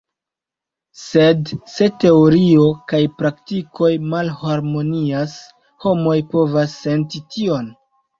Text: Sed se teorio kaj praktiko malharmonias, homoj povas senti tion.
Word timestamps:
Sed 0.99 1.49
se 1.73 1.89
teorio 2.03 2.63
kaj 2.91 3.01
praktiko 3.19 3.89
malharmonias, 4.13 5.35
homoj 5.85 6.17
povas 6.33 6.75
senti 6.87 7.23
tion. 7.37 7.69